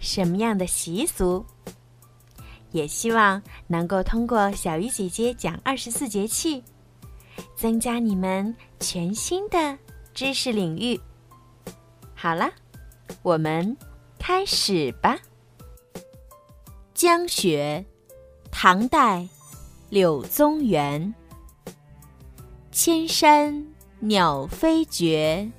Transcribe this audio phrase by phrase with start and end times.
[0.00, 1.44] 什么样的习俗？
[2.72, 6.62] 也希望能够通过小鱼姐姐讲二十四节气，
[7.54, 9.78] 增加你们全新的
[10.14, 11.00] 知识领域。
[12.14, 12.50] 好了，
[13.22, 13.76] 我们
[14.18, 15.18] 开始吧。
[16.94, 17.84] 江雪，
[18.50, 19.28] 唐代，
[19.88, 21.14] 柳宗元。
[22.70, 23.66] 千山
[23.98, 25.50] 鸟飞绝，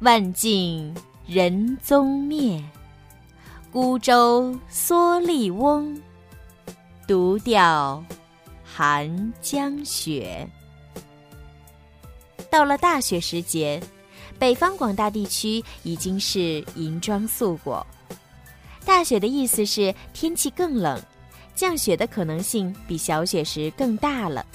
[0.00, 0.94] 万径
[1.26, 2.62] 人踪灭。
[3.70, 6.00] 孤舟蓑笠翁，
[7.06, 8.02] 独钓
[8.64, 10.48] 寒江雪。
[12.48, 13.78] 到了大雪时节，
[14.38, 17.86] 北方广大地区已经是银装素裹。
[18.86, 20.98] 大雪的意思是天气更冷，
[21.54, 24.46] 降雪的可能性比小雪时更大了。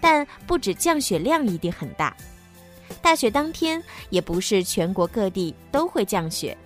[0.00, 2.16] 但不止降雪量一定很大，
[3.02, 6.56] 大雪当天也不是全国各地都会降雪。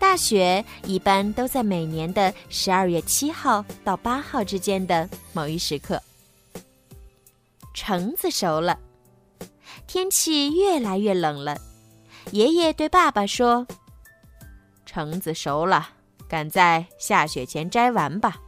[0.00, 6.02] 大雪一般都在每年的十二月七号到八号之间的某一时刻。
[7.74, 8.78] 橙子熟了，
[9.86, 11.56] 天气越来越冷了。
[12.32, 13.66] 爷爷对爸爸说
[14.86, 15.90] ：“橙子熟了，
[16.26, 18.40] 赶在下雪前摘完吧。”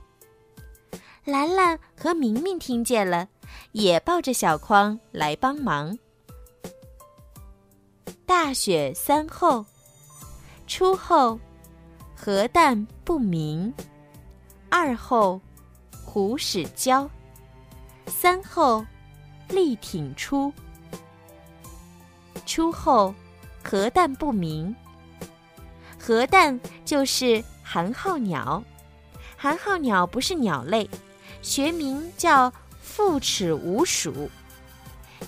[1.25, 3.29] 兰兰和明明听见了，
[3.73, 5.97] 也抱着小筐来帮忙。
[8.27, 9.65] 大雪三后。
[10.75, 11.39] 初后，
[12.17, 13.71] 核弹不明；
[14.71, 15.39] 二后，
[16.03, 17.07] 虎始交；
[18.07, 18.83] 三后，
[19.51, 20.51] 力挺出。
[22.47, 23.15] 初后，
[23.63, 24.75] 核弹不明。
[26.01, 28.65] 核弹就是寒号鸟，
[29.37, 30.89] 寒号鸟不是鸟类，
[31.43, 32.51] 学名叫
[32.81, 34.31] 腹齿鼯鼠，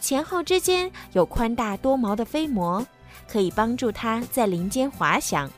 [0.01, 2.83] 前后之间有宽大多毛的飞膜。
[3.29, 5.51] 可以帮助它在林间滑翔。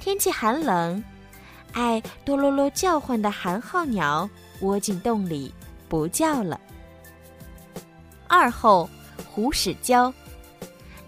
[0.00, 1.02] 天气寒冷，
[1.72, 4.28] 爱哆啰啰叫唤的寒号鸟
[4.60, 5.52] 窝进洞里
[5.88, 6.60] 不叫了。
[8.26, 8.88] 二后，
[9.30, 10.12] 虎始交。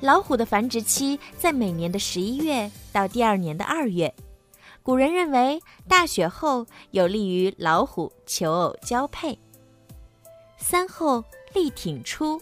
[0.00, 4.12] 老虎的繁殖期在每年的十一月到第二年的二月。
[4.82, 9.38] 古人认为大雪后有利于老虎求偶交配。
[10.56, 11.22] 三后，
[11.53, 12.41] 栗挺出。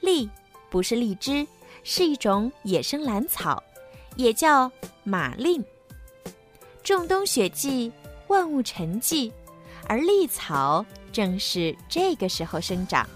[0.00, 0.28] 栗
[0.70, 1.46] 不是荔枝。
[1.84, 3.62] 是一种野生兰草，
[4.16, 4.70] 也叫
[5.04, 5.62] 马蔺。
[6.82, 7.92] 仲冬雪季，
[8.28, 9.30] 万物沉寂，
[9.86, 13.08] 而栗草正是这个时候生长。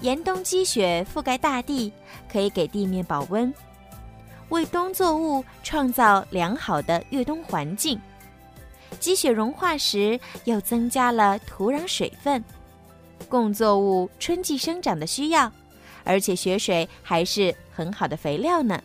[0.00, 1.92] 严冬积雪覆盖大地，
[2.30, 3.52] 可以给地面保温，
[4.48, 8.00] 为冬作物创造良好的越冬环境。
[9.00, 12.44] 积雪融化时，又增加了土壤水分，
[13.28, 15.50] 供作物春季生长的需要。
[16.04, 18.82] 而且雪水还是很好的肥料呢，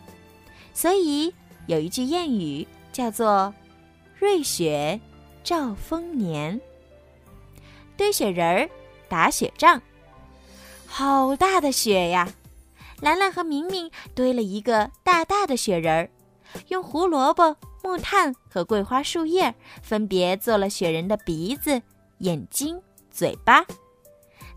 [0.72, 1.32] 所以
[1.66, 3.54] 有一句谚语叫做
[4.18, 4.98] “瑞雪
[5.44, 6.60] 兆丰年”。
[7.96, 8.70] 堆雪人儿，
[9.08, 9.80] 打雪仗，
[10.86, 12.32] 好大的雪呀！
[13.00, 16.10] 兰兰和明明堆了一个大大的雪人儿，
[16.68, 21.80] 用胡萝卜、木炭和桂花树叶分别做了雪人的鼻子、
[22.18, 22.80] 眼睛、
[23.10, 23.64] 嘴巴。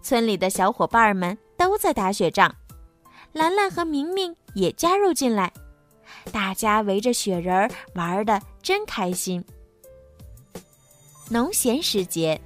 [0.02, 1.38] 村里的小伙伴们。
[1.64, 2.54] 都在打雪仗，
[3.32, 5.50] 兰兰和明明也加入进来，
[6.30, 9.42] 大家围着雪人儿玩的真开心。
[11.30, 12.40] 农闲时节，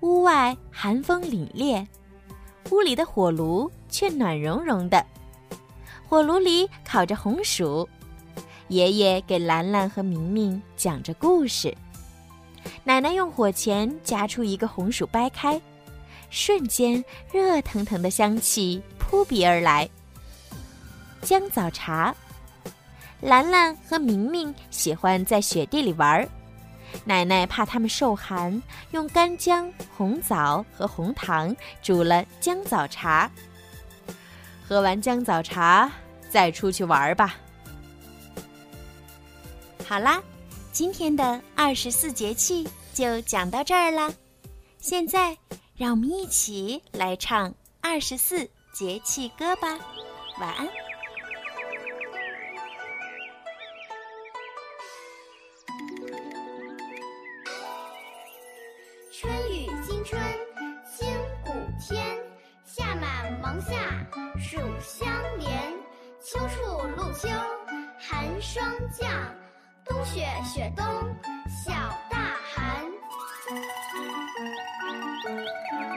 [0.00, 1.86] 屋外寒风凛冽，
[2.72, 5.06] 屋里的火炉却暖融融的。
[6.08, 7.88] 火炉里烤着红薯，
[8.66, 11.72] 爷爷给兰兰和明明讲着故事，
[12.82, 15.58] 奶奶用火钳夹出一个红薯掰开。
[16.32, 19.88] 瞬间，热腾腾的香气扑鼻而来。
[21.20, 22.12] 姜枣茶，
[23.20, 26.26] 兰兰和明明喜欢在雪地里玩，
[27.04, 28.60] 奶奶怕他们受寒，
[28.92, 33.30] 用干姜、红枣和红糖煮了姜枣茶。
[34.66, 35.92] 喝完姜枣茶，
[36.30, 37.36] 再出去玩吧。
[39.86, 40.22] 好啦，
[40.72, 44.10] 今天的二十四节气就讲到这儿啦，
[44.78, 45.36] 现在。
[45.82, 49.76] 让我们一起来唱二十四节气歌吧。
[50.38, 50.68] 晚安。
[59.10, 60.22] 春雨惊春
[60.88, 61.08] 清
[61.44, 61.50] 谷
[61.80, 62.16] 天
[62.64, 63.74] 夏满芒夏
[64.38, 65.50] 暑相连
[66.20, 66.62] 秋处
[66.96, 67.28] 露秋
[67.98, 69.10] 寒霜降
[69.84, 70.86] 冬雪雪冬
[71.48, 71.72] 小
[72.08, 72.86] 大寒。
[75.32, 75.91] Thank you.